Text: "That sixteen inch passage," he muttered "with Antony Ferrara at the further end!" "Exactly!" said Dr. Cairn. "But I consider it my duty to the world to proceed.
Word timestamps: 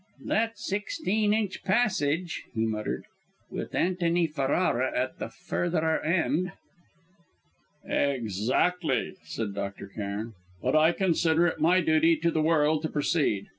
"That 0.25 0.57
sixteen 0.57 1.31
inch 1.31 1.61
passage," 1.63 2.45
he 2.55 2.65
muttered 2.65 3.05
"with 3.51 3.75
Antony 3.75 4.25
Ferrara 4.25 4.91
at 4.97 5.19
the 5.19 5.29
further 5.29 6.03
end!" 6.03 6.53
"Exactly!" 7.85 9.13
said 9.23 9.53
Dr. 9.53 9.85
Cairn. 9.89 10.33
"But 10.59 10.75
I 10.75 10.91
consider 10.91 11.45
it 11.45 11.59
my 11.59 11.81
duty 11.81 12.15
to 12.15 12.31
the 12.31 12.41
world 12.41 12.81
to 12.81 12.89
proceed. 12.89 13.49